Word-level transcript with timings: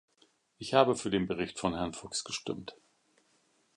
Ich 0.57 0.73
habe 0.73 0.95
für 0.95 1.11
den 1.11 1.27
Bericht 1.27 1.59
von 1.59 1.75
Herrn 1.75 1.93
Fox 1.93 2.23
gestimmt. 2.23 2.75